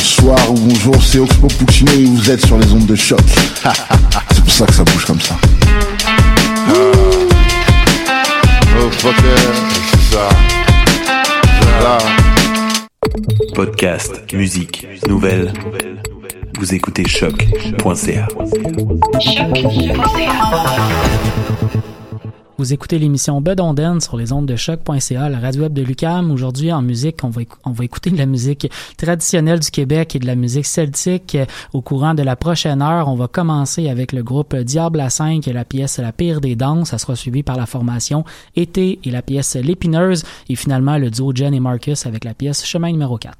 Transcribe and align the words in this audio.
Bonsoir 0.00 0.50
ou 0.50 0.54
bonjour, 0.54 1.02
c'est 1.02 1.18
Oxpo 1.18 1.46
Puccino 1.46 1.92
et 1.92 2.04
vous 2.04 2.30
êtes 2.30 2.46
sur 2.46 2.56
les 2.56 2.72
ondes 2.72 2.86
de 2.86 2.94
choc. 2.94 3.20
c'est 4.32 4.42
pour 4.42 4.50
ça 4.50 4.64
que 4.64 4.72
ça 4.72 4.82
bouge 4.82 5.04
comme 5.04 5.20
ça. 5.20 5.36
Oh 8.78 8.90
fucker, 8.92 9.52
c'est 9.90 10.14
ça. 10.14 10.28
Voilà. 11.78 11.98
Podcast, 13.54 14.22
musique, 14.32 14.86
nouvelles. 15.06 15.52
Vous 16.58 16.74
écoutez 16.74 17.06
choc.ca. 17.06 18.26
Vous 22.60 22.74
écoutez 22.74 22.98
l'émission 22.98 23.40
Bedonden 23.40 24.02
sur 24.02 24.18
les 24.18 24.34
ondes 24.34 24.44
de 24.44 24.54
choc.ca, 24.54 25.30
la 25.30 25.40
radio 25.40 25.62
web 25.62 25.72
de 25.72 25.80
Lucam. 25.80 26.30
Aujourd'hui, 26.30 26.70
en 26.70 26.82
musique, 26.82 27.24
on 27.24 27.30
va, 27.30 27.40
on 27.64 27.70
va 27.70 27.84
écouter 27.84 28.10
de 28.10 28.18
la 28.18 28.26
musique 28.26 28.70
traditionnelle 28.98 29.60
du 29.60 29.70
Québec 29.70 30.14
et 30.14 30.18
de 30.18 30.26
la 30.26 30.34
musique 30.34 30.66
celtique. 30.66 31.38
Au 31.72 31.80
courant 31.80 32.12
de 32.12 32.22
la 32.22 32.36
prochaine 32.36 32.82
heure, 32.82 33.08
on 33.08 33.14
va 33.14 33.28
commencer 33.28 33.88
avec 33.88 34.12
le 34.12 34.22
groupe 34.22 34.54
Diable 34.54 35.00
à 35.00 35.08
5 35.08 35.48
et 35.48 35.54
la 35.54 35.64
pièce 35.64 35.96
La 35.96 36.12
pire 36.12 36.42
des 36.42 36.54
danses. 36.54 36.90
Ça 36.90 36.98
sera 36.98 37.16
suivi 37.16 37.42
par 37.42 37.56
la 37.56 37.64
formation 37.64 38.26
Été 38.56 38.98
et 39.04 39.10
la 39.10 39.22
pièce 39.22 39.56
L'épineuse. 39.56 40.22
Et 40.50 40.54
finalement, 40.54 40.98
le 40.98 41.10
duo 41.10 41.32
Jen 41.34 41.54
et 41.54 41.60
Marcus 41.60 42.04
avec 42.04 42.24
la 42.24 42.34
pièce 42.34 42.66
Chemin 42.66 42.92
numéro 42.92 43.16
4. 43.16 43.38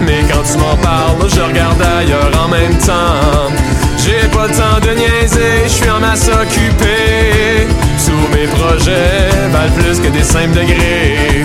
Mais 0.00 0.22
quand 0.30 0.42
tu 0.42 0.56
m'en 0.58 0.76
parles, 0.76 1.28
je 1.28 1.40
regarde 1.40 1.82
ailleurs 1.82 2.30
en 2.44 2.48
même 2.48 2.76
temps. 2.78 3.50
J'ai 3.98 4.28
pas 4.28 4.46
le 4.46 4.54
temps 4.54 4.78
de 4.82 4.90
niaiser, 4.94 5.64
je 5.64 5.68
suis 5.68 5.90
en 5.90 5.98
masse 6.00 6.28
occupé. 6.28 7.66
Tous 8.04 8.28
mes 8.36 8.46
projets 8.46 9.28
valent 9.52 9.74
plus 9.78 10.00
que 10.00 10.08
des 10.08 10.22
simples 10.22 10.54
degrés. 10.54 11.44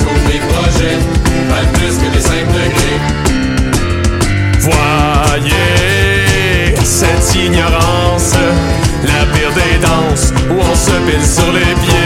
Tous 0.00 0.20
mes 0.28 0.40
projets 0.52 0.98
valent 1.48 1.72
plus 1.74 1.96
que 1.98 2.08
des 2.14 2.20
simples 2.20 2.52
degrés. 2.52 3.00
Voyez 4.60 6.74
cette 6.84 7.34
ignorance, 7.34 8.34
la 9.04 9.24
pire 9.32 9.52
des 9.54 9.78
danses 9.78 10.32
où 10.50 10.54
on 10.60 10.74
se 10.74 10.90
pile 11.06 11.26
sur 11.26 11.50
les 11.52 11.74
pieds. 11.86 12.01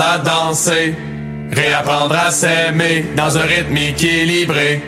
À 0.00 0.18
danser, 0.18 0.94
réapprendre 1.52 2.16
à 2.16 2.30
s'aimer 2.30 3.06
dans 3.16 3.36
un 3.36 3.42
rythme 3.42 3.76
équilibré. 3.76 4.82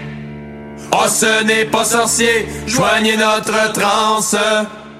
Oh, 0.93 1.09
ce 1.09 1.45
n'est 1.45 1.67
pas 1.67 1.85
sorcier, 1.85 2.47
joignez 2.67 3.17
notre 3.17 3.73
transe, 3.73 4.37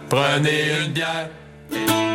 prenez 0.09 0.85
une 0.85 0.93
bière. 0.93 2.10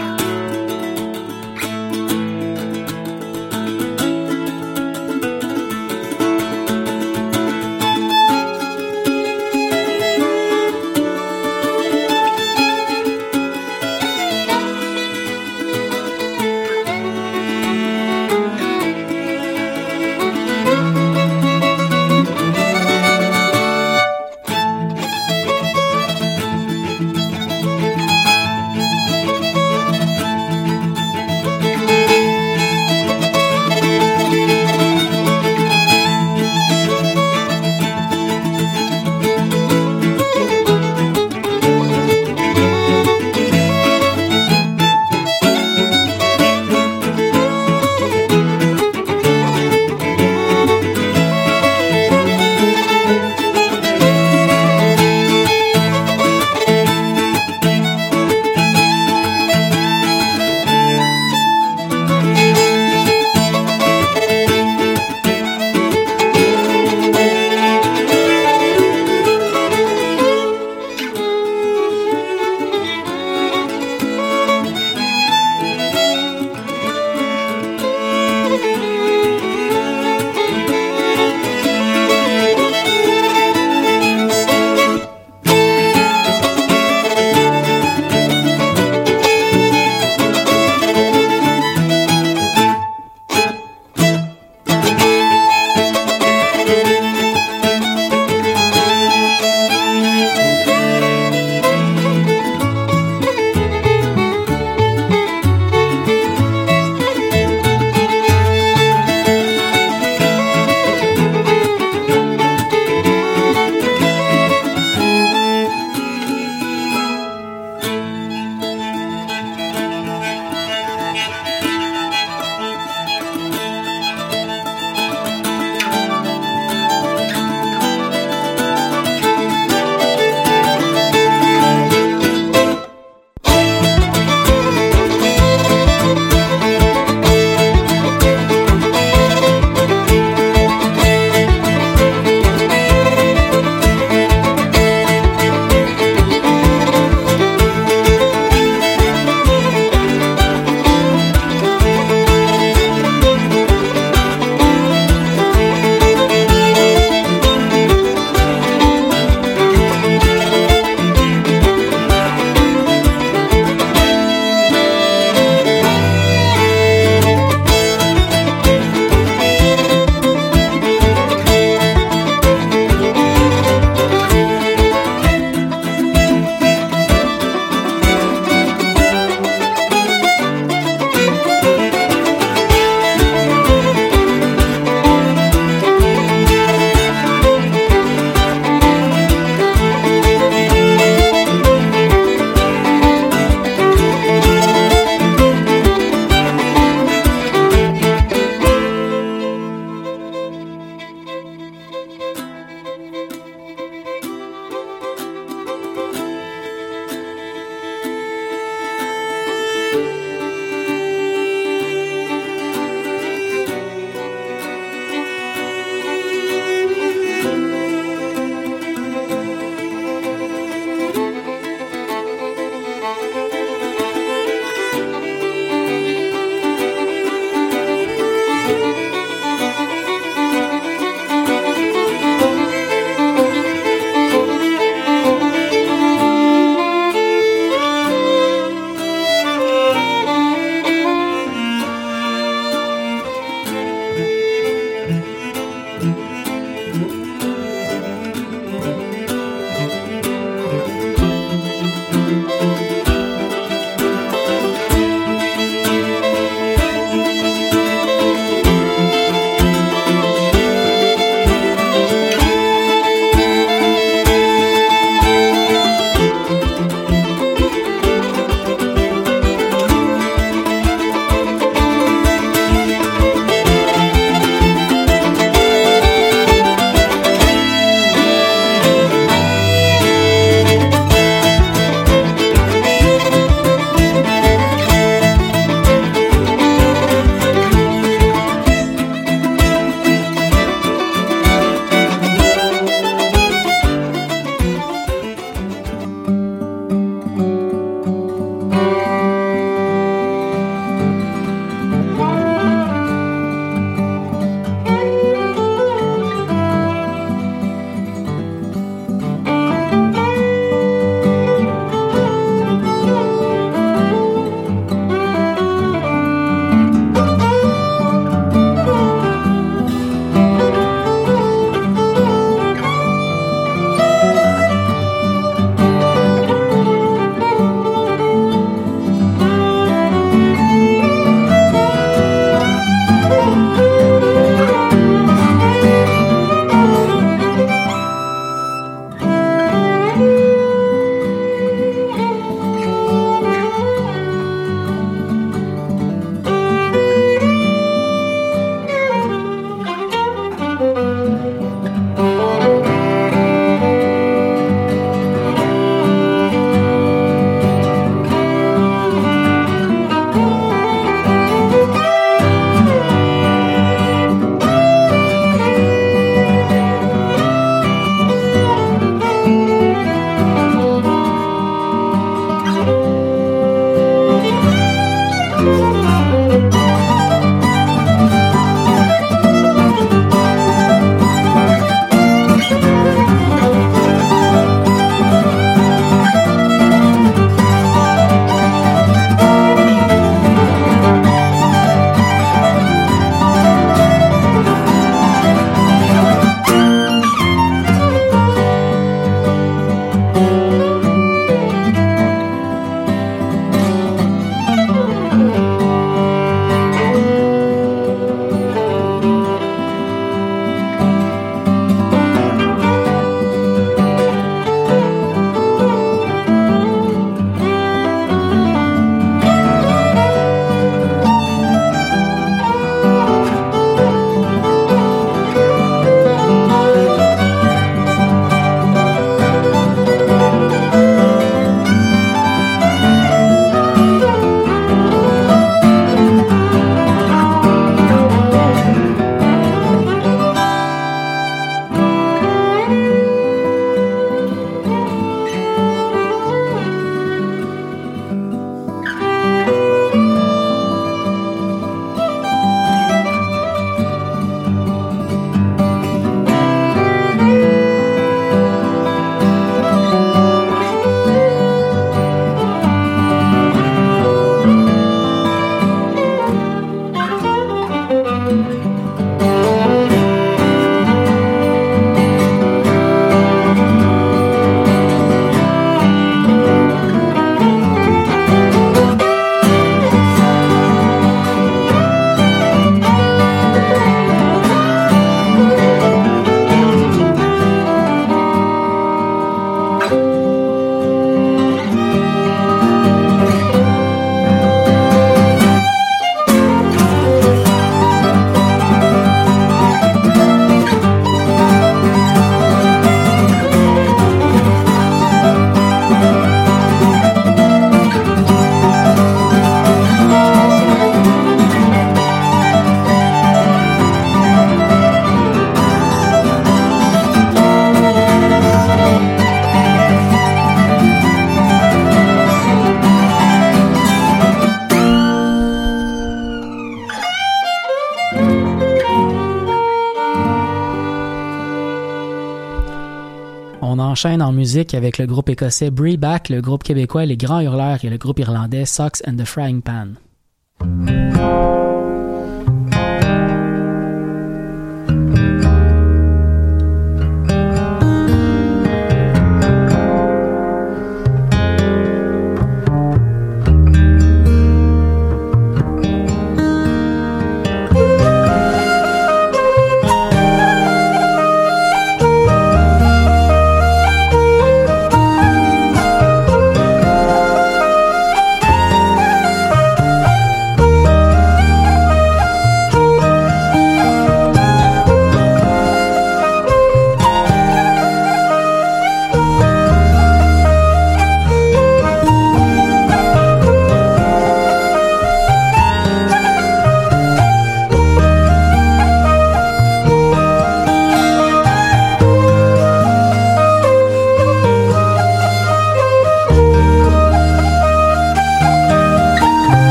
Avec 534.93 535.17
le 535.19 535.28
groupe 535.28 535.50
écossais 535.50 535.91
Back, 535.91 536.50
le 536.50 536.62
groupe 536.62 536.84
québécois 536.84 537.26
Les 537.26 537.38
Grands 537.38 537.62
Hurleurs 537.62 538.04
et 538.04 538.10
le 538.10 538.17
groupe 538.17 538.39
irlandais 538.39 538.86
Socks 538.86 539.22
and 539.28 539.36
the 539.36 539.45
Frying 539.45 539.82
Pan. 539.82 540.24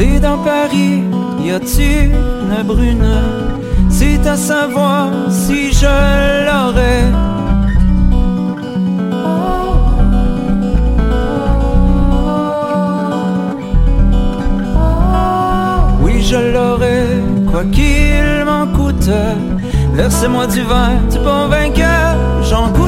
C'est 0.00 0.20
dans 0.20 0.38
Paris, 0.38 1.02
y 1.44 1.50
a-t-il 1.50 2.12
une 2.12 2.62
brune? 2.62 3.04
C'est 3.90 4.24
à 4.28 4.36
savoir 4.36 5.08
si 5.28 5.72
je 5.72 5.86
l'aurais. 6.46 7.02
Oui, 16.00 16.22
je 16.22 16.52
l'aurais, 16.54 17.08
quoi 17.50 17.64
qu'il 17.64 18.44
m'en 18.46 18.68
coûte. 18.68 19.10
Versez-moi 19.94 20.46
du 20.46 20.62
vin, 20.62 20.90
du 21.10 21.18
bon 21.18 21.48
vainqueur, 21.48 22.14
j'en 22.44 22.68
goûte. 22.68 22.87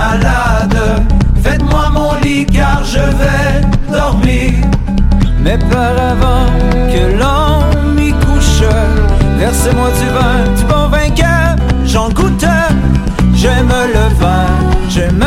malade. 0.00 0.82
Faites-moi 1.42 1.84
mon 1.96 2.12
lit 2.22 2.46
car 2.46 2.78
je 2.94 3.04
vais 3.20 3.52
dormir. 3.96 4.52
Mais 5.44 5.58
pas 5.72 5.92
avant 6.12 6.46
que 6.92 7.02
l'on 7.20 7.92
m'y 7.96 8.12
couche, 8.24 8.62
versez-moi 9.38 9.90
du 10.00 10.08
vin, 10.16 10.38
du 10.56 10.64
bon 10.70 10.86
vainqueur, 10.96 11.48
j'en 11.86 12.08
goûte. 12.10 12.46
J'aime 13.34 13.72
le 13.96 14.06
vin, 14.20 14.46
j'aime 14.90 15.24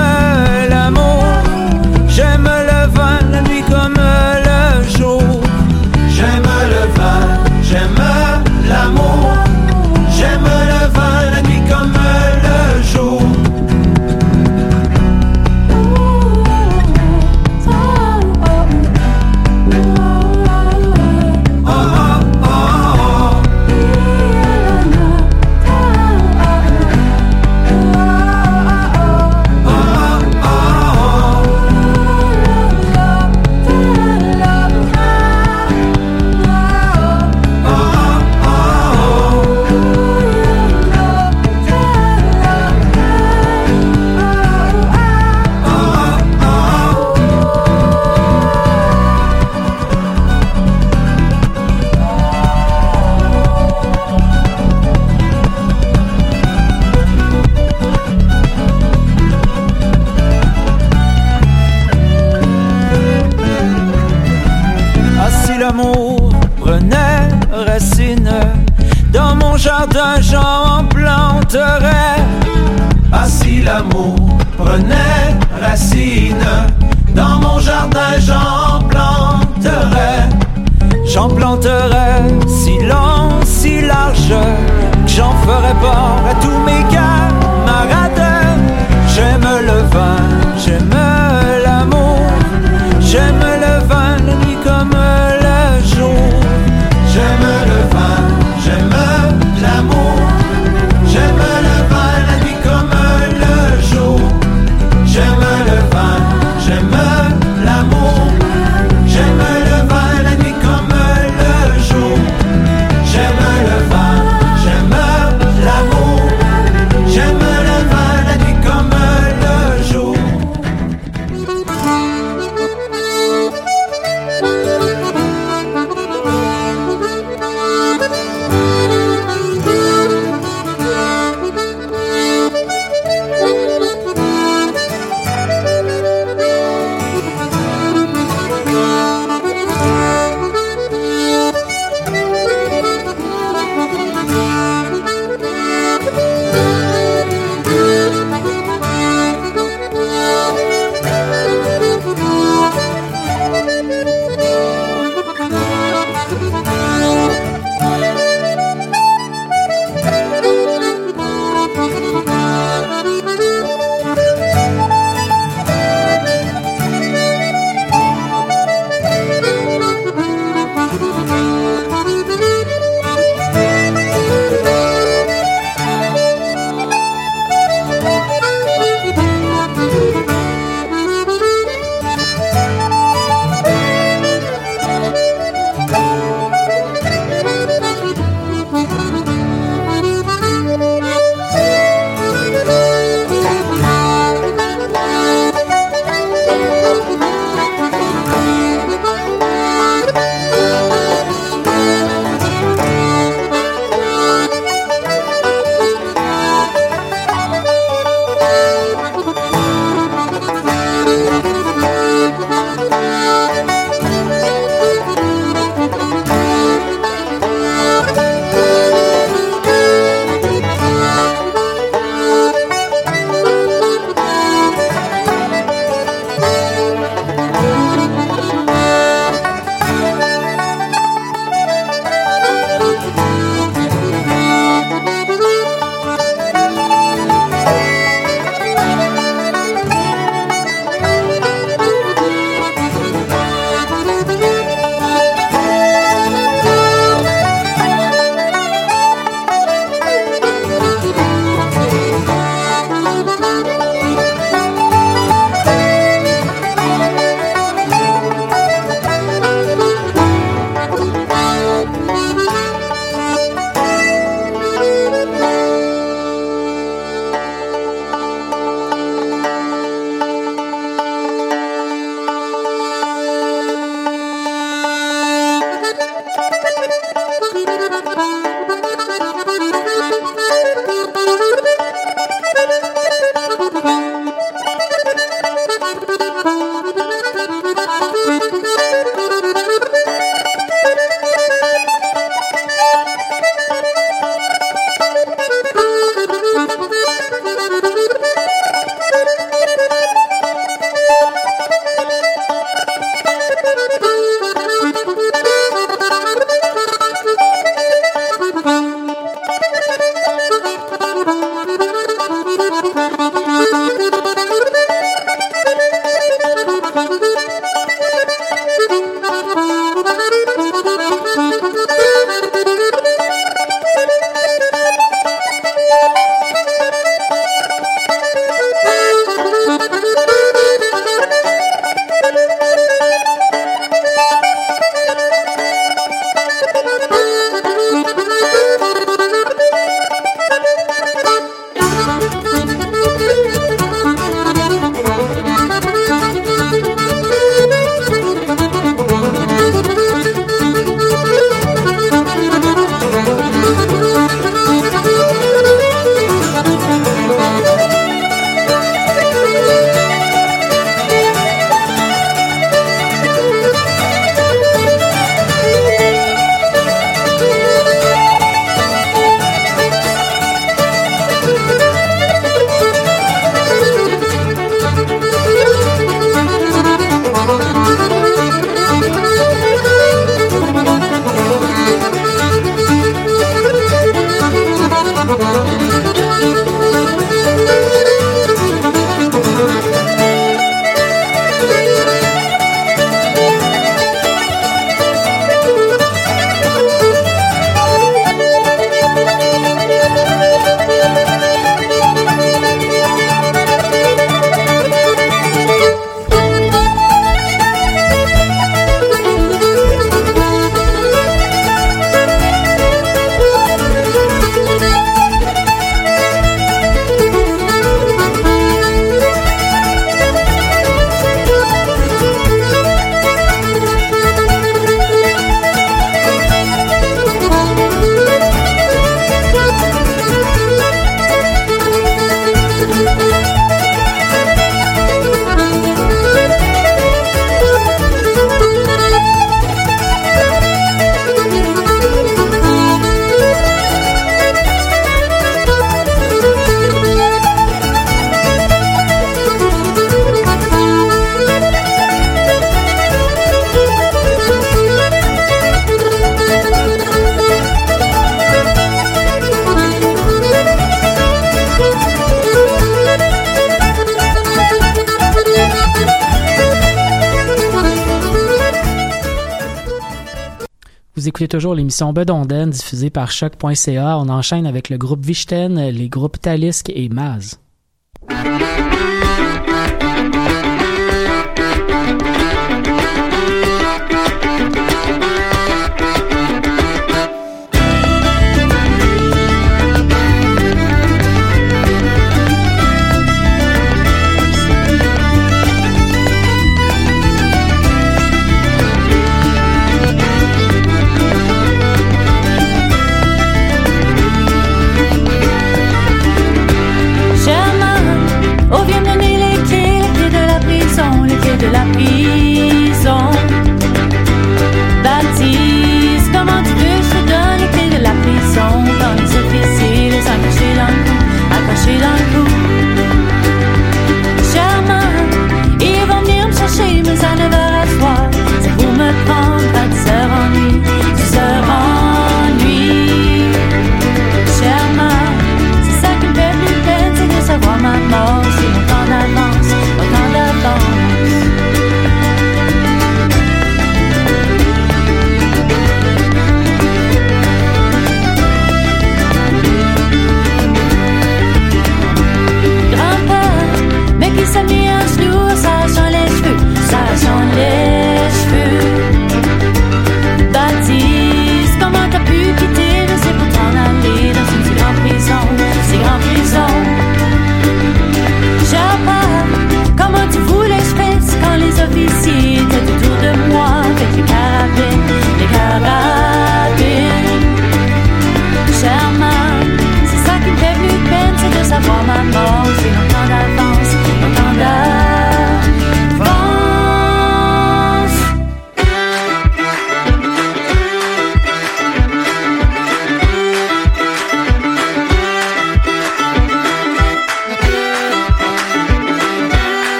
Vous 471.23 471.29
écoutez 471.29 471.47
toujours 471.47 471.73
l'émission 471.73 472.11
Bedonden 472.11 472.69
diffusée 472.69 473.09
par 473.09 473.31
choc.ca. 473.31 474.17
On 474.17 474.27
enchaîne 474.27 474.67
avec 474.67 474.89
le 474.89 474.97
groupe 474.97 475.25
Vichten, 475.25 475.79
les 475.79 476.09
groupes 476.09 476.37
Talisk 476.37 476.91
et 476.93 477.07
Maz. 477.07 477.61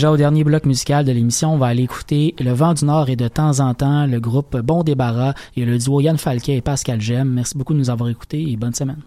Déjà 0.00 0.10
au 0.10 0.16
dernier 0.16 0.44
bloc 0.44 0.64
musical 0.64 1.04
de 1.04 1.12
l'émission. 1.12 1.52
On 1.52 1.58
va 1.58 1.66
aller 1.66 1.82
écouter 1.82 2.34
Le 2.40 2.52
Vent 2.52 2.72
du 2.72 2.86
Nord 2.86 3.10
et 3.10 3.16
de 3.16 3.28
temps 3.28 3.60
en 3.60 3.74
temps 3.74 4.06
le 4.06 4.18
groupe 4.18 4.56
Bon 4.56 4.82
Débarras 4.82 5.34
et 5.58 5.66
le 5.66 5.76
duo 5.76 6.00
Yann 6.00 6.16
Falquet 6.16 6.56
et 6.56 6.62
Pascal 6.62 7.02
Gem. 7.02 7.28
Merci 7.28 7.58
beaucoup 7.58 7.74
de 7.74 7.78
nous 7.78 7.90
avoir 7.90 8.08
écoutés 8.08 8.50
et 8.50 8.56
bonne 8.56 8.72
semaine. 8.72 9.02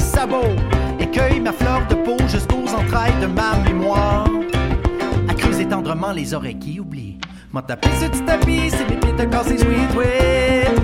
Sabot, 0.00 0.42
écueille 0.98 1.40
ma 1.40 1.52
fleur 1.52 1.86
de 1.88 1.94
peau 1.94 2.16
jusqu'aux 2.26 2.74
entrailles 2.74 3.18
de 3.20 3.26
ma 3.26 3.56
mémoire. 3.64 4.28
maman 5.98 6.12
les 6.12 6.32
oreilles 6.34 6.58
qui 6.58 6.78
oublient. 6.80 7.18
M'a 7.52 7.62
tapé 7.62 7.88
sur 7.98 8.10
du 8.10 8.24
tapis, 8.24 8.70
c'est 8.70 8.88
mes 8.88 8.96
pieds 8.96 9.16
te 9.16 9.22
casser 9.24 9.58
sweet 9.58 9.94
whip. 9.96 10.80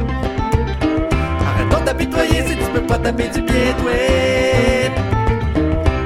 Arrête 1.47 1.69
donc 1.71 1.85
d'apitoyer 1.85 2.43
si 2.47 2.57
tu 2.57 2.65
peux 2.73 2.81
pas 2.81 2.99
taper 2.99 3.29
du 3.29 3.43
pied 3.43 3.75
whip. 3.85 4.93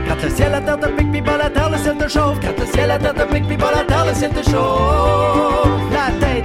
Quand 0.09 0.23
le 0.23 0.31
ciel 0.31 0.55
à 0.55 0.61
terre 0.61 0.79
te 0.79 0.89
pique, 0.89 1.13
pis 1.13 1.23
pas 1.23 1.39
la 1.39 1.49
terre, 1.49 1.71
le 1.71 1.79
ciel 1.79 1.97
te 1.97 2.09
chauffe. 2.09 2.39
Quand 2.41 2.59
le 2.59 2.67
ciel 2.67 2.91
à 2.91 2.99
terre 2.99 3.15
te 3.15 3.33
pique, 3.33 3.49
pis 3.49 3.57
pas 3.57 3.73
la 3.75 3.85
terre, 3.85 4.05
le 4.07 4.15
ciel 4.15 4.31
te 4.31 4.43
chauffe. 4.51 5.88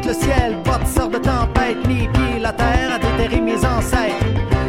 Le 0.06 0.14
ciel, 0.14 0.58
botte 0.64 0.86
sort 0.86 1.10
de 1.10 1.18
tempête, 1.18 1.88
mes 1.88 2.08
pieds, 2.10 2.39
la 2.41 2.51
terre 2.51 2.93
a 2.95 2.99
déterré 2.99 3.39
mes 3.39 3.66
ancêtres. 3.66 4.26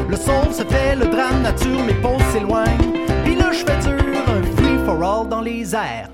Le 0.09 0.16
son 0.16 0.53
se 0.53 0.62
fait, 0.62 0.95
le 0.95 1.07
drame 1.07 1.43
nature, 1.43 1.82
mes 1.85 1.95
pauses 1.95 2.22
s'éloignent. 2.32 2.93
Puis 3.24 3.35
là, 3.35 3.51
je 3.51 3.64
fais 3.64 3.72
un 3.72 4.43
free 4.57 4.78
for 4.87 5.03
all 5.03 5.28
dans 5.28 5.41
les 5.41 5.74
airs. 5.74 6.11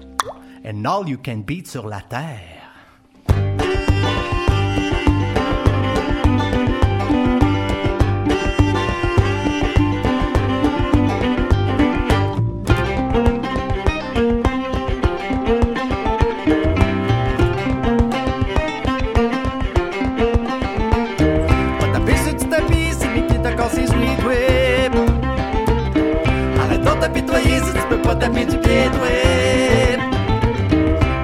And 0.65 0.85
all 0.87 1.09
you 1.09 1.19
can 1.23 1.43
beat 1.47 1.69
sur 1.69 1.87
la 1.87 2.01
terre. 2.01 2.60
Pas 28.31 28.41
taper 28.41 28.47
du 28.47 28.59
pied. 28.59 28.91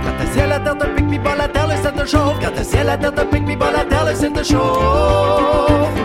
Quand 0.02 0.16
le 0.20 0.26
ciel 0.32 0.52
à 0.52 0.60
terre 0.60 0.78
te 0.78 0.86
pique, 0.86 1.10
pis 1.10 1.18
pas 1.18 1.36
la 1.36 1.48
terre, 1.48 1.68
le 1.68 1.76
ciel 1.76 1.92
te 1.92 2.06
chauffe. 2.06 2.38
Quand 2.40 2.56
le 2.56 2.64
ciel 2.64 2.88
à 2.88 2.96
terre 2.96 3.14
te 3.14 3.20
pique, 3.22 3.46
pis 3.46 3.56
pas 3.56 3.72
la 3.72 3.84
terre, 3.84 4.04
le 4.06 4.14
ciel 4.14 4.32
te 4.32 4.42
chauffe. 4.42 4.78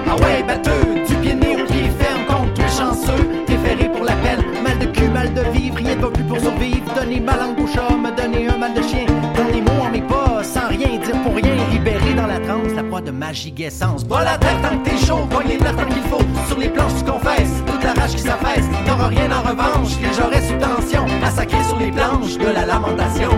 Ah 0.08 0.16
ouais, 0.16 0.44
batteux, 0.48 1.06
du 1.08 1.16
pied 1.16 1.36
né 1.36 1.62
au 1.62 1.66
pied 1.66 1.90
ferme 2.00 2.26
contre 2.28 2.54
tous 2.54 2.78
chanceux. 2.78 3.28
T'es 3.46 3.58
ferré 3.58 3.90
pour 3.90 4.04
la 4.06 4.14
peine, 4.14 4.44
mal 4.64 4.80
de 4.80 4.86
cul, 4.86 5.10
mal 5.10 5.34
de 5.34 5.42
vivre, 5.58 5.78
rien 5.78 5.96
de 5.96 6.08
plus 6.08 6.24
pour 6.24 6.40
survivre. 6.40 6.94
Donner 6.96 7.20
ma 7.20 7.36
langue 7.38 7.60
au 7.60 7.68
chat, 7.68 7.90
me 7.90 8.12
donner 8.16 8.48
un 8.48 8.58
mal 8.58 8.74
de 8.74 8.82
chien. 8.82 9.06
Donner 9.36 9.54
les 9.54 9.62
mots 9.62 9.82
en 9.82 9.90
mes 9.90 10.02
pas, 10.02 10.44
sans 10.44 10.68
rien 10.68 11.00
dire 11.00 11.22
pour 11.24 11.36
rien. 11.36 11.56
Libéré 11.72 12.14
dans 12.16 12.28
la 12.28 12.40
transe, 12.40 12.74
la 12.76 12.84
proie 12.84 13.02
de 13.02 13.12
magie 13.12 13.54
essence. 13.60 14.04
Bas 14.06 14.24
la 14.24 14.38
terre 14.38 14.60
tant 14.62 14.78
que 14.78 14.90
t'es 14.90 14.98
chaud, 15.06 15.28
les 15.48 15.58
nerfs 15.58 15.76
tant 15.76 15.86
qu'il 15.86 16.04
faut. 16.04 16.22
Sur 16.48 16.60
les 16.60 16.70
planches, 16.70 16.96
tu 16.98 17.12
confesses, 17.12 17.64
la 17.94 18.02
rage 18.02 18.12
qui 18.12 18.22
s'affaisse. 18.22 18.66
T'auras 18.86 19.08
rien 19.08 19.32
en 19.32 19.42
revanche, 19.42 19.98
les 20.02 20.14
j'aurais 20.14 20.42
sous 20.42 20.58
tension. 20.58 21.06
Massacré 21.20 21.64
sur 21.64 21.78
les 21.78 21.92
planches 21.92 22.38
de 22.38 22.48
la 22.48 22.66
lamentation. 22.66 23.30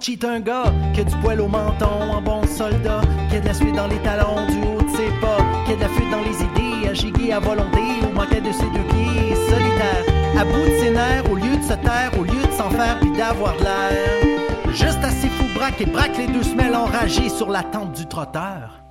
Cheat 0.00 0.24
un 0.24 0.40
gars 0.40 0.72
qui 0.94 1.00
a 1.00 1.04
du 1.04 1.14
poil 1.16 1.40
au 1.40 1.48
menton, 1.48 2.14
un 2.16 2.20
bon 2.22 2.46
soldat, 2.46 3.02
qui 3.28 3.36
a 3.36 3.40
de 3.40 3.46
la 3.46 3.54
suite 3.54 3.74
dans 3.74 3.86
les 3.86 3.98
talons, 3.98 4.46
du 4.48 4.58
haut 4.62 4.80
de 4.80 4.96
ses 4.96 5.10
pas, 5.20 5.38
qui 5.66 5.72
a 5.72 5.76
de 5.76 5.80
la 5.80 5.88
fuite 5.88 6.10
dans 6.10 6.22
les 6.22 6.42
idées, 6.42 6.88
à 6.88 6.94
giguer 6.94 7.32
à 7.32 7.38
volonté, 7.38 7.80
ou 8.02 8.14
manquait 8.14 8.40
de 8.40 8.52
ses 8.52 8.64
deux 8.64 8.86
pieds, 8.88 9.34
solitaire, 9.48 10.04
à 10.38 10.44
bout 10.44 10.64
de 10.64 10.78
ses 10.78 10.90
nerfs, 10.90 11.30
au 11.30 11.34
lieu 11.34 11.56
de 11.56 11.62
se 11.62 11.74
taire, 11.74 12.10
au 12.18 12.24
lieu 12.24 12.42
de 12.42 12.52
s'en 12.52 12.70
faire, 12.70 12.98
puis 13.00 13.10
d'avoir 13.12 13.54
l'air. 13.56 14.72
Juste 14.72 15.04
assez 15.04 15.28
fou 15.28 15.44
braque 15.54 15.80
et 15.80 15.86
braque 15.86 16.16
les 16.16 16.28
deux 16.28 16.42
semelles 16.42 16.74
enragées 16.74 17.28
sur 17.28 17.50
la 17.50 17.62
tente 17.62 17.92
du 17.92 18.06
trotteur. 18.06 18.82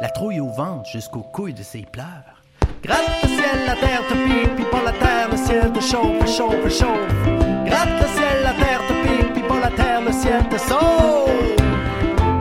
La 0.00 0.08
trouille 0.10 0.40
au 0.40 0.50
ventre 0.50 0.88
jusqu'aux 0.88 1.22
couilles 1.22 1.54
de 1.54 1.62
ses 1.62 1.82
pleurs. 1.82 2.42
Gratte 2.82 3.22
le 3.22 3.28
ciel, 3.28 3.66
la 3.66 3.74
terre 3.74 4.02
te 4.08 4.14
pique, 4.14 4.54
puis 4.54 4.64
pas 4.70 4.82
la 4.84 4.92
terre, 4.92 5.28
le 5.30 5.36
ciel 5.36 5.72
te 5.72 5.80
chauffe, 5.80 6.28
chauffe, 6.28 6.78
chauffe 6.78 7.53
la 9.64 9.70
terre, 9.70 10.00
le 10.02 10.12
ciel 10.12 10.42
te 10.50 10.58
sauve. 10.58 11.30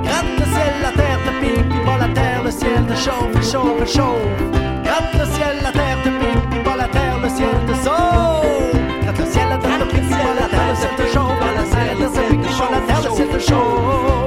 Gratte 0.04 0.34
le 0.40 0.46
ciel, 0.54 0.74
la 0.86 0.92
terre 0.92 1.20
te 1.26 1.32
pique, 1.42 1.70
puis 1.70 1.98
la 2.04 2.10
terre, 2.20 2.44
le 2.44 2.52
ciel 2.52 2.82
te 2.90 2.96
chauffe, 2.96 3.52
chauffe, 3.52 3.86
chauffe. 3.96 4.40
Gratte 4.84 5.14
le 5.20 5.26
ciel, 5.36 5.56
la 5.64 5.72
terre 5.72 6.00
te 6.04 6.10
pique, 6.20 6.46
puis 6.50 6.78
la 6.78 6.88
terre, 6.96 7.20
le 7.24 7.30
ciel 7.30 7.58
te 7.68 7.76
sauve. 7.86 8.72
Gratte 9.04 9.20
le 9.20 9.26
ciel, 9.34 9.48
la 9.50 9.58
terre 9.58 9.80
te 9.80 9.86
pique, 9.94 10.08
puis 10.10 10.36
la 10.42 10.48
terre, 10.54 10.70
le 10.72 10.76
ciel 10.82 10.96
te 10.98 11.06
chauffe, 11.14 11.40
la 11.60 11.64
terre, 11.74 11.96
le 12.02 12.08
ciel 12.16 12.40
la 12.76 12.82
terre, 12.88 13.34
le 13.34 13.40
ciel. 13.40 14.23